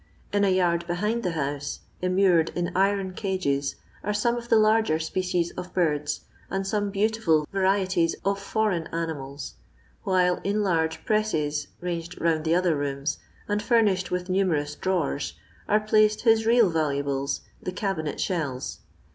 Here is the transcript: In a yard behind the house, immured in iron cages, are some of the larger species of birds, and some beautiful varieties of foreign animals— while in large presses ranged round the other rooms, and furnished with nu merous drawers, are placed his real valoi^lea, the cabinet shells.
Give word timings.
In 0.33 0.43
a 0.43 0.49
yard 0.49 0.87
behind 0.87 1.21
the 1.21 1.33
house, 1.33 1.81
immured 2.01 2.49
in 2.55 2.71
iron 2.75 3.13
cages, 3.13 3.75
are 4.03 4.15
some 4.15 4.35
of 4.35 4.49
the 4.49 4.55
larger 4.57 4.97
species 4.97 5.51
of 5.51 5.75
birds, 5.75 6.21
and 6.49 6.65
some 6.65 6.89
beautiful 6.89 7.47
varieties 7.51 8.15
of 8.25 8.39
foreign 8.39 8.87
animals— 8.87 9.53
while 10.03 10.41
in 10.43 10.63
large 10.63 11.05
presses 11.05 11.67
ranged 11.81 12.19
round 12.19 12.45
the 12.45 12.55
other 12.55 12.75
rooms, 12.75 13.19
and 13.47 13.61
furnished 13.61 14.09
with 14.09 14.27
nu 14.27 14.43
merous 14.43 14.73
drawers, 14.75 15.33
are 15.67 15.79
placed 15.79 16.21
his 16.21 16.47
real 16.47 16.71
valoi^lea, 16.71 17.39
the 17.61 17.71
cabinet 17.71 18.19
shells. 18.19 18.79